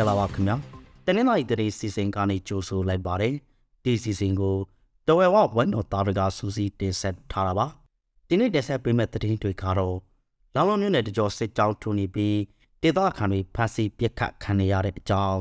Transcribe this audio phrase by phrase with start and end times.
[0.00, 0.56] င်္ဂလာပါခင်ဗျာ
[1.06, 3.34] တနင်္လာရီတရေစီစဉ်ကနေကြိုဆိုလိုက်ပါတယ်
[3.84, 4.56] ဒီစီစဉ်ကို
[5.06, 7.66] တဝဲဝဝန်တော်တာရကစူစီတင်ဆက်ထားတာပါ
[8.28, 9.96] ဒီနေ့တင်ဆက်ပေးမယ့်သတင်းတွေကတော့
[10.54, 12.36] လောင်လုံးမြို့နယ်တကြောစစ်ကြောင်းထုံနေပြီး
[12.82, 15.40] ဒေသခံတွေဖမ်းဆီးပစ်ခတ်ခံနေရတဲ့အကြောင်း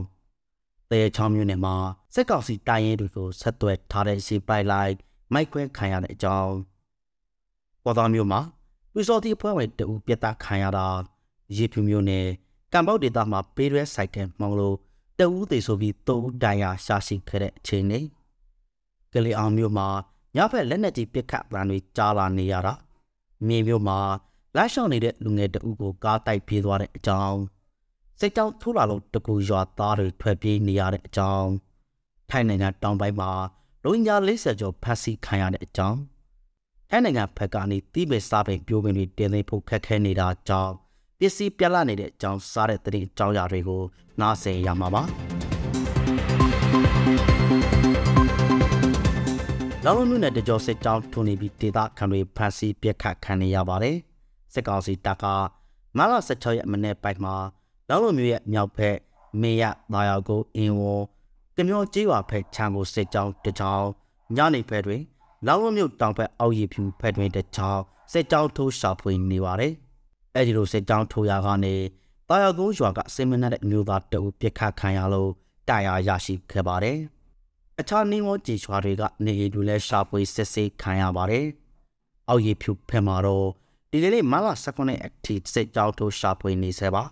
[0.90, 1.76] တဲချောင်းမြို့နယ်မှာ
[2.14, 4.94] စက်ကောင်စီတိုင်ရင်တွေကိုဆက်သွယ်ထားတဲ့စီပိုက်လိုက်
[5.34, 6.54] မိုက်ခွဲခံရတဲ့အကြောင်း
[7.84, 8.42] ပေါ်တော်မြို့မှာ
[8.94, 10.88] ပူစောတိအဖွဲ့ဝင်တူပြတ်သားခံရတာ
[11.56, 12.28] ရေဖြူမြို့နယ်
[12.78, 14.78] ကံပေါက်ဒေသမှာပေးရွဲဆိုင်ကမှောင်လို့
[15.20, 18.00] တအူးသေးဆိုပြီးသုံးတိုင်ရရှာရှိခဲ့တဲ့အခြေအနေ
[19.14, 19.88] ကလေးအောင်မြို့မှာ
[20.36, 22.74] ညဖက်လက်နက်ကြီးပစ်ခတ်ပန်တွေကြားလာနေရတာ
[23.48, 24.00] မြေမြို့မှာ
[24.56, 27.40] လက်ရှောင်နေတဲ့လူငယ်တအူးကိုကားတိုက်ပြေးသွားတဲ့အကြောင်း
[28.20, 31.52] စိတ်ကြောင့်ထိုးလာလို့တကူရွာသားတွေထွက်ပြေးနေရတဲ့အကြောင်း
[32.30, 33.32] ထိုင်းနိုင်ငံတောင်ပိုင်းမှာ
[33.84, 36.00] လူည40ကျော်ဖမ်းဆီးခံရတဲ့အကြောင်း
[36.90, 40.76] ထိုင်းနိုင်ငံဘက်ကနေတိဘေစားပင်ပြိုးပင်တွေတင်သိဖို့ခက်ခဲနေတာကြောင့်
[41.20, 43.84] ပစ္စည်းပြက်လာနေတဲ့အကြောင်းစားတဲ့တဲ့ကြောင်းရာတွေကို
[44.22, 45.02] နားဆင်ရမှာပါ
[49.86, 53.98] လောင်လုံးမြို့နယ်တကြောစစ်တောင်းထုံနေပြီးဒေသခံတွေဖမ်းဆီးပြက်ခတ်ခံနေရပါတယ်
[54.54, 55.26] စစ်ကောင်စီတပ်က
[55.98, 57.36] မလာ16ရက်မနေ့ပိုင်းမှာ
[57.90, 58.98] လောင်လုံးမြို့ရဲ့မြောက်ဘက်
[59.42, 59.64] မေရ
[59.94, 60.84] တာယာကိုအင်းဝ
[61.56, 63.88] တမျိုးကျေးရွာဖက်ခြံကိုစစ်ကြောင်းတကြောင်း
[64.36, 65.02] ညနေဖက်တွင်
[65.48, 69.74] လောင်လုံးမြို့တောင်ဘက်အောက်ရည်ဖြူဖက်တွင်တကြောင်းစစ်ကြောင်းထိုးရှာဖွေနေပါတယ်
[70.36, 71.76] အဲ့ဒီလိုစစ်ကြောင်းထိုးရာကနေ
[72.30, 75.32] တာယာကုန်းရွာကစိမနက်တဲ့မျိုးသားတအုပ်ပြစ်ခတ်ခံရလို့
[75.68, 76.98] တရားရရှိခဲ့ပါတယ်။
[77.80, 81.46] အခြားနေဝကြည်ရွာတွေကနေရီတွေလည်းရှာဖွေစစ်ဆေးခံရပါတယ်။
[82.30, 83.48] အောက်ရည်ဖြူဖက်မှာတော့
[83.92, 87.04] ဒီကနေ့မလာ19အထိစစ်ကြောင်းထိုးရှာဖွေနေစေပါ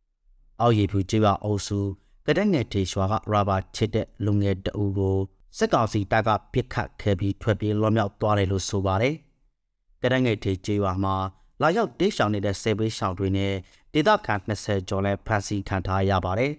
[0.60, 1.78] ။အောက်ရည်ဖြူကျေးရွာအုပ်စု
[2.26, 5.18] ကတဲ့ငယ်တေရွာကရာဘာချစ်တဲ့လူငယ်တအုပ်ကို
[5.58, 9.14] စစ်ကောင်စီတပ်ကပစ်ခတ်ခဲ့ပြီးထွက်ပြေးလွှမ်းမြောက်သွားတယ်လို့ဆိုပါတယ်။
[10.02, 11.16] ကတဲ့ငယ်တေကျေးရွာမှာ
[11.62, 13.54] လာရောက်တေးရှောင်နေတဲ့ဆေးဘေးရှောင်တွေနဲ့
[13.94, 16.52] ဒေသခံ20ကျော်လည်းဖမ်းဆီးခံထားရပါတယ်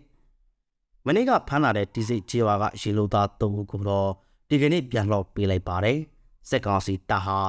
[1.06, 4.10] ။မနေ့ကဖမ်းလာတဲ့ဒီစိကျေဝါကရေလိုသား၃ဦးကိုတော့
[4.50, 5.98] ဒီကနေ့ပြန်လှော့ပေးလိုက်ပါတယ်။
[6.50, 7.40] စက်ကောင်စီတပ်ဟာ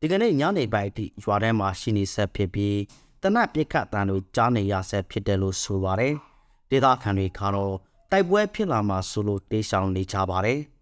[0.00, 2.78] ဒီကနေ့ညနေပိုင်းအထိရွာထဲမှာရှိနေဆက်ဖြစ်ပြီး
[3.22, 6.12] တနက်ပြစ်ခတ်တန်တို့ကြားနေရဆက်ဖြစ်တယ်လို့ဆိုပါတယ်။
[6.70, 7.74] ဒေသခံတွေကတော့
[8.10, 10.60] တိုက်ပွဲဖြစ်လာမှဆိုလို့တေးရှောင်နေကြပါတယ်။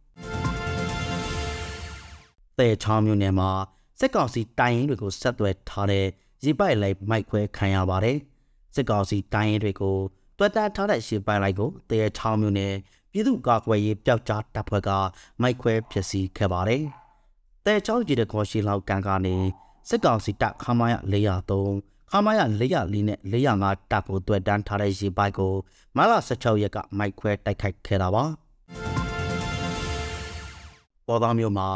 [2.58, 3.50] တဲ့ချောင်းမြို့နယ်မှာ
[4.00, 6.06] စက်ကောင်စီတိုင်ရင်တွေကိုဆက်သွယ်ထားတဲ့
[6.44, 8.19] ရေပိုက်လိုက်မိုက်ခွဲခံရပါတယ်။
[8.75, 9.97] စစ်ကောင်စီတိုင်ရင်တွေကို
[10.38, 12.75] တွက်တာထားတဲ့ရေပိုက်လိုက်ကိုတရေချောင်းမျိုးနဲ့
[13.12, 14.91] ပြည်သူ့ကာကွယ်ရေးပျောက်ကြားတပ်ဖွဲ့က
[15.41, 16.83] မိုက်ခွဲဖျက်ဆီးခဲ့ပါတယ်။
[17.65, 19.37] တဲချောင်းကြီးတဲ့ခေါ်ရှိလောက်ကန်ကနေ
[19.88, 20.94] စစ်ကောင်စီတပ်ခမာရ
[21.49, 25.53] 403ခမာရ404နဲ့405တပ်ကိုတွက်တန်းထားတဲ့ရေပိုက်ကို
[25.97, 28.25] မလာ16ရက်ကမိုက်ခွဲတိုက်ခိုက်ခဲ့တာပါ။
[31.06, 31.69] ပေါ်သားမျိုးမှာ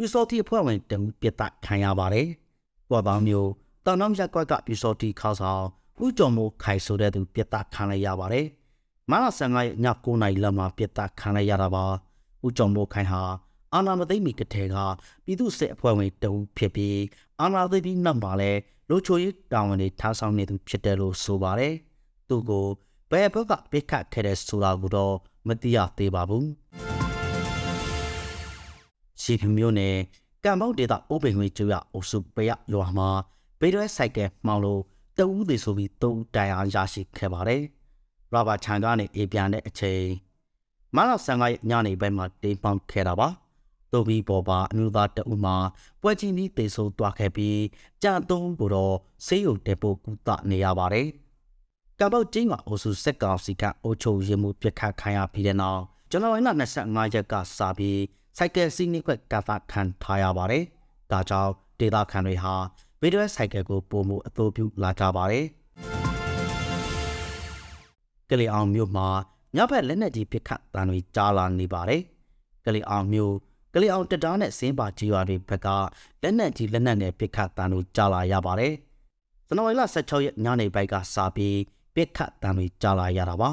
[0.00, 2.28] ပြူစောတိအဖွဲ့ဝင်တဦးပြစ်တက်ခံရပါတယ်။
[2.90, 3.50] ပေါ်သားမျိုး
[3.84, 5.64] တောင်နှောင်းရက်ကွက်ကပြူစောတိခေါဆောင်
[6.04, 8.46] ဦးကျော်မိုးခိုင်ဆိုတဲ့သူပြစ်တက်ခံလိုက်ရပါတယ်။
[9.10, 11.84] မလာ15ရက်ည9နာရီလောက်မှာပြစ်တက်ခံလိုက်ရတာပါ။
[12.46, 13.22] ဦးကျော်မိုးခိုင်ဟာ
[13.74, 14.76] အာနာမသိမီကတဲ့က
[15.24, 17.00] ပြည်သူ့စစ်အဖွဲ့ဝင်တဦးဖြစ်ပြီး
[17.40, 18.52] အာနာသိပြီးနောက်မှာလဲ
[18.88, 21.74] လူချိုရေးတာဝန်တွေထားဆောင်နေသူဖြစ်တယ်လို့ဆိုပါတယ်။
[22.28, 22.66] သူကို
[23.10, 25.14] ဘယ်ဘက်ကပြစ်ခတ်ခဲ့တဲ့ဆိုတာကိုတော့
[25.46, 26.46] မသိရသေးပါဘူး။
[29.22, 29.96] ရှိဖြူမျိုးနဲ့
[30.44, 33.08] ကံပေါက်ဒေတာအိုးပင်ငွေကျွရအုပ်စုပရရွာမှာ
[33.60, 34.82] ဘေးရွဲဆိုင်ကယ်မှောင်လို့
[35.18, 37.62] တဦးသေးဆိုပြီးသုံးတိုင်အောင်ရရှိခဲ့ပါတယ်။
[38.32, 40.04] ရာဘာချန်ကနေအေးပြန်တဲ့အချိန်
[40.96, 43.28] မလာ15ရက်ညနေပိုင်းမှာတိမ်ပေါင်းခဲ့တာပါ။
[43.92, 45.56] တိုဘီပေါ်ပါအမျိုးသားတဦးမှာ
[46.00, 47.60] ပွဲချင်းပြီးတေဆိုးသွားခဲ့ပြီး
[48.02, 48.94] ကြာသုံးကိုတော့
[49.26, 51.08] ဆေးရုံတက်ဖို့ကူတနေရပါတယ်။
[52.00, 57.98] ကပောက်ကျင်းကအုပ်စုစက်ကောင်စီကအုပ်ချုပ်ရေးမှုပြစ်ခတ်ခံရပြီးတဲ့နောက်ကျွန်တော်ရင်းလာ25ရက်ကစပြီး
[58.38, 60.64] စိုက်ကယ်စီးနှိခွက်ကဖခံထားရပါတယ်။
[61.10, 61.50] ဒါကြောင့်
[61.80, 62.54] ဒေတာခံတွေဟာ
[63.00, 65.46] ဗီဒီယိုဆိုင်ကယ်ကိုပုံမှုအသုံးပြုလာကြပါတယ်။
[68.30, 69.08] ကလေးအောင်မြို့မှာ
[69.56, 72.02] ညဘက်လက်နက်ကြီးပစ်ခတ်တံတွေကြားလာနေပါတယ်။
[72.64, 73.34] ကလေးအောင်မြို့
[73.74, 75.68] ကလေးအောင်တတားနဲ့စင်းပါကြီးရွာတွေဘက်က
[76.22, 78.72] လက်နက်ကြီးလက်နက်နဲ့ပစ်ခတ်တံတွေကြားလာရပါတယ်။
[79.46, 81.58] ဇန်နဝါရီလ16ရက်ညနေပိုင်းကစပြီး
[81.94, 83.50] ပစ်ခတ်တံတွေကြားလာရတာပါ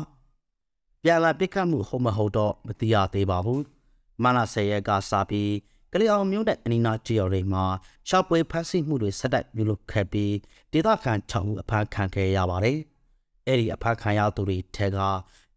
[1.03, 3.61] ။ပြန်လာပစ်ခတ်မှုဟုတ်မဟုတ်တော့မသိရသေးပါဘူး။
[4.23, 5.53] မန10ရက်ကစပြီး
[5.93, 7.65] ကလေးအောင်မြို့တဲ့အနီးနားကြီးတွေမှာ
[8.09, 10.33] ရှောက်ပွဲဖမ်းဆီးမှုတွေဆက်တိုက်ပြုလုပ်ခဲ့ပြီး
[10.71, 12.77] ဒေသခံ6ဦးအဖမ်းခံခဲ့ရပါတယ်။
[13.47, 14.99] အဲ့ဒီအဖမ်းခံရသူတွေထဲက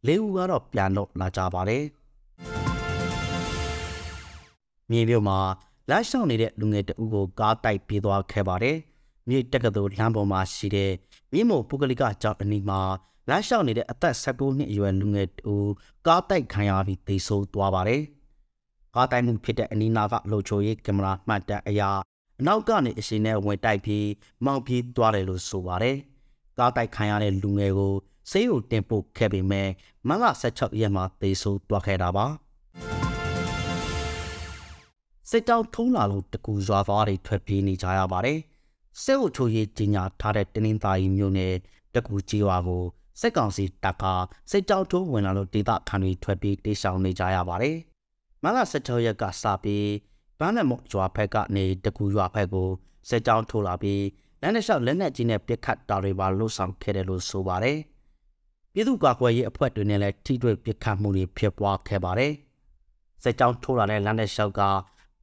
[0.06, 1.84] ၄ဦးကတော့ပြန်တော့လာကြပါတယ်။
[4.90, 5.38] မြေမြို့မှာ
[5.90, 8.76] လက်ရှောင်နေတဲ့လူငယ်တဦးကိုကားတိုက်ပြေးသွားခဲ့ပါတယ်။
[9.28, 10.92] မြေတက္ကသိုလ်လမ်းပေါ်မှာရှိတဲ့
[11.32, 12.80] မြေမို့ပုဂ္ဂလိကကျောင်းအနီးမှာ
[13.28, 15.54] လက်ရှောင်နေတဲ့အသက်16နှစ်အရွယ်လူငယ်တူ
[16.06, 18.02] ကားတိုက်ခံရပြီးသေဆုံးသွားပါတယ်။
[18.94, 21.90] ကားတိုင်းမှုဖြစ်တဲ့အနီးနားကလိုချိုရေးကင်မရာမှတ်တမ်းအရာ
[22.40, 24.06] အနောက်ကနေအရှင်နဲ့ဝင်တိုက်ပြီး
[24.44, 25.96] မောင်းပြေးသွားတယ်လို့ဆိုပါတယ်။
[26.58, 27.94] ကားတိုက်ခံရတဲ့လူငယ်ကို
[28.30, 29.68] ဆေးရုံတင်ပို့ခဲ့ပေမဲ့
[30.08, 32.26] မလ16ရက်မှာသေဆုံးသွားခဲ့တာပါ
[35.30, 38.38] စစ်တောင်းထုံးလာလို့တကူရွာသားတွေထွက်ပြေးနေကြရပါတယ်
[39.02, 41.54] စစ်အုပ်ချုပ်ရေးကြီးညာထားတဲ့တင်းင်းသားကြီးမျိုးနဲ့
[41.94, 42.84] တကူကြီးရွာကို
[43.20, 44.04] စစ်ကောင်စီတပ်က
[44.50, 47.76] စစ်တောင်းထုံးဝင်လာလို့ဒေသခံတွေထွက်ပြေးတိရှောင်နေကြရပါတယ်
[48.44, 49.88] မလ16ရက်ကစပြီး
[50.38, 52.70] ဗန်းလက်မော့ရွာဖက်ကနေတကူရွာဖက်ကို
[53.08, 54.04] စစ်တောင်းထိုးလာပြီး
[54.40, 57.78] လမ်းတစ်လျှောက်လက်နက်ကြီးနဲ့ပစ်ခတ်တာတွေပါလှုပ်ဆောင်ခဲ့တယ်လို့ဆိုပါတယ်။
[58.72, 62.32] ပြည်သူ့ကာကွယ်ရေးအဖွဲ့တွေနဲ့လည်းထိတွေ့ပစ်ခတ်မှုတွေဖြစ်ပွားခဲ့ပါတယ်။
[63.22, 64.60] စစ်ကြောင်းထိုးလာတဲ့လမ်းတစ်လျှောက်က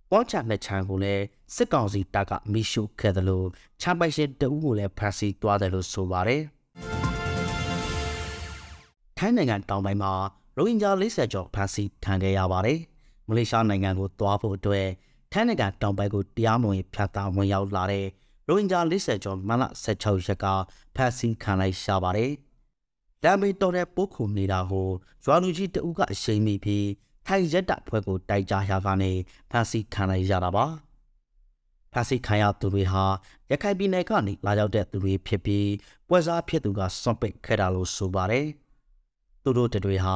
[0.10, 1.24] ပွားချနှစ်ချမ်းကိုလည်း
[1.56, 3.48] စစ်ကောင်စီတပ်ကမိရှုခဲ့တယ်လို့
[3.82, 6.42] ချမ်းပိုက်ရှင်တအူးကိုလည်းဖမ်းဆီးသွားတယ်လို့ဆိုပါတယ်။
[9.18, 10.12] ထိုင်းနိုင်ငံတောင်ပိုင်းမှာ
[10.58, 12.80] ရိုဟင်ဂျာ40ကျော်ဖမ်းဆီးခံခဲ့ရပါတယ်။
[13.30, 14.88] မလေးရှားနိုင်ငံကိုသွားဖို့အတွက်
[15.32, 18.06] ထိုင်းနိုင်ငံတောင်ပိုင်းကိုတရားမဝင်ဖြတ်သားဝင်ရောက်လာတဲ့
[18.48, 20.46] ရိုဟင်ဂျာ40ကျော်မလ16ရက်က
[20.96, 22.32] ဖမ်းဆီးခံလိုက်ရှာပါတယ်။
[23.24, 24.90] ဒါပေတော်တဲ့ပုတ်ခုနေတာကို
[25.26, 26.88] ရွာလူကြီးတဦးကအရှိန်မိပြီး
[27.28, 29.12] ထိုင်ရက်တပ်ဖွဲ့ကိုတိုက်ကြရာကနေ
[29.52, 30.66] ဖမ်းဆီးခံလိုက်ရတာပါ။
[31.94, 33.04] ဖမ်းဆီးခံရသူတွေဟာ
[33.52, 35.70] ရခိုင်ပြည်နယ်ကနေလာရောက်တဲ့သူတွေဖြစ်ပြီး
[36.08, 38.46] ပွဲစားဖြစ်သူကစွန့်ပစ်ခဲ့တာလို့ဆိုပါတယ်။
[39.48, 40.16] သူတို့တွေဟာ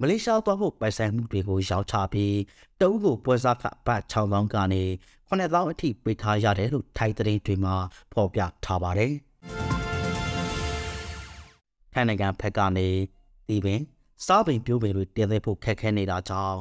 [0.00, 2.36] မလေးရှားသွားဖို့ပိုင်ဆိုင်မှုတွေကိုရောက်ချပြီး
[2.80, 4.82] တအုပ်ကိုပွဲစားကပတ်6000ကနေ
[5.28, 7.74] 9000အထိပေးထားရတယ်လို့ထိုင်သတင်းတွေမှာ
[8.12, 9.12] ဖော်ပြထားပါတယ်။
[11.92, 12.88] ထိုင်နိုင်ငံဖက်ကနေ
[13.48, 13.80] ဒီပင်
[14.26, 16.56] စားပင်ပြိုးပင်တွေတည်သေးဖို့ခက်ခဲနေတာကြောင့်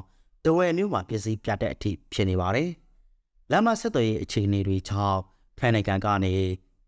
[0.45, 2.69] တဝယ်မျိုးမှာပစ္စည်းပြတ်တဲ့အထိဖြစ်နေပါတယ်။
[3.51, 5.19] လမ်းမဆက်သွယ်ရေးအခြေအနေတွေကြောင့်
[5.59, 6.33] ထိုင်နိုင်ငံကနေ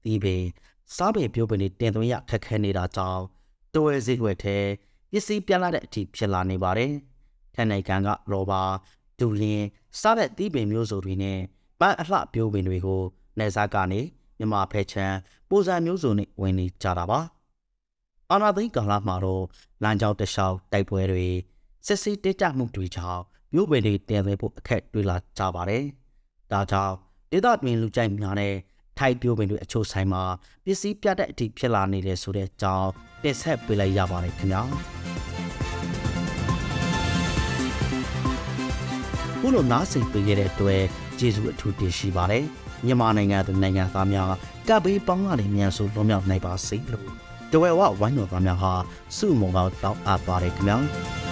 [0.05, 0.43] ဒီပင်
[0.95, 3.21] စားပင်ပြိုးပင်တွေတင်သွင်းရခက်ခဲနေတာကြောင့်
[3.73, 4.57] တဝယ်ဈေးွယ်ထဲ
[5.13, 6.91] ပစ္စည်းပြတ်လာတဲ့အထိဖြစ်လာနေပါတယ်။
[7.55, 8.61] ထိုင်နိုင်ငံကရောဘာ
[9.19, 9.67] ဒူလင်း
[10.01, 11.39] စားတဲ့သီးပင်မျိုးစုံတွေနဲ့
[11.79, 13.01] ပန်းအလှပြိုးပင်တွေကို
[13.39, 14.01] နေစားကနေ
[14.37, 15.17] မြမဖဲချမ်း
[15.49, 17.19] ပိုစံမျိုးစုံနဲ့ဝင်နေကြတာပါ
[18.29, 19.43] အာနာသိန်းကာလမှာတော့
[19.83, 21.27] လမ်းကြောင်းတလျှောက်တိုက်ပွဲတွေ
[21.87, 23.21] စစ်စစ်တက်ကြမှုတွေကြောင့်
[23.53, 25.83] မြို့ပင်တွေတင်သွင်းဖို့အခက်တွေ့လာကြပါတယ်
[26.51, 26.95] ဒါကြောင့်
[27.31, 28.53] ဒေသတွင်လူကြိုက်များတဲ့
[28.97, 30.23] ထိုက်ပြိုးပင်တွေအချို့ဆိုင်မှာ
[30.65, 32.89] ပစ္စည်းပြတ်တဲ့အထိဖြစ်လာနေတယ်ဆိုတဲ့အကြောင်း
[33.23, 34.63] တင်ဆက်ပေးလိုက်ရပါတယ်ခင်ဗျာ
[39.45, 40.83] ခုလိုနားဆင်ပေးခဲ့တဲ့အတွက်
[41.19, 42.45] ကျေးဇူးအထူးတင်ရှိပါတယ်
[42.85, 44.27] မြန်မာနိုင်ငံသူနိုင်ငံသားများ
[44.67, 47.07] ကပ်ဘေးပေါင်းကနေမြန်ဆိုလွန်မြောက်နိုင်ပါစေလို့
[47.51, 48.73] တဝဲဝဝိုင်းတော်သားများဟာ
[49.17, 51.22] စုမုံကောင်းတောင်းအပ်ပါတယ်ခင်ဗျာ